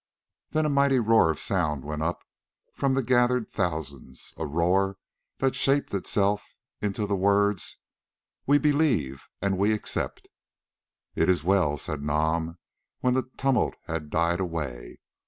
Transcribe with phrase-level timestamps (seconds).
[0.49, 2.23] Then a mighty roar of sound went up
[2.73, 4.97] from the gathered thousands, a roar
[5.37, 7.77] that shaped itself into the words:
[8.47, 10.27] "We believe and we accept."
[11.13, 12.57] "It is well," said Nam
[13.01, 14.97] when the tumult had died away.